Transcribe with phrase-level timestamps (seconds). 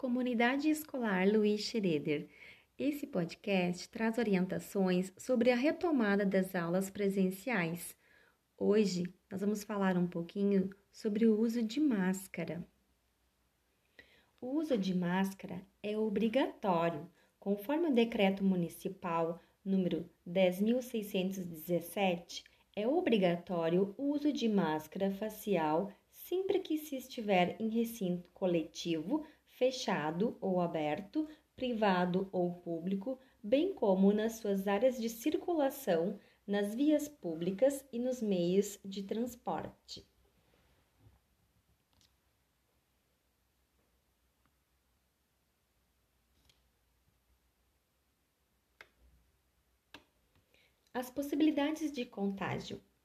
[0.00, 2.26] Comunidade Escolar Luiz Schroeder.
[2.78, 7.94] Esse podcast traz orientações sobre a retomada das aulas presenciais.
[8.56, 12.66] Hoje nós vamos falar um pouquinho sobre o uso de máscara.
[14.40, 17.06] O uso de máscara é obrigatório,
[17.38, 22.42] conforme o decreto municipal número 10617,
[22.74, 29.26] é obrigatório o uso de máscara facial sempre que se estiver em recinto coletivo
[29.60, 37.06] fechado ou aberto, privado ou público, bem como nas suas áreas de circulação, nas vias
[37.08, 40.08] públicas e nos meios de transporte.
[50.94, 52.80] As possibilidades de contágio.